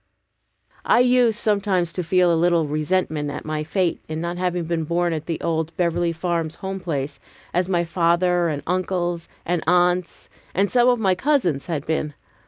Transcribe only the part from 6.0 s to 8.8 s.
Farms home place, as my father and